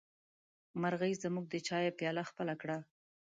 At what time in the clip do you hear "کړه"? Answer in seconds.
2.61-2.77